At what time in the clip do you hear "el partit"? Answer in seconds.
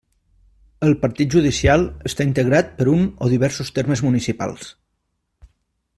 0.87-1.35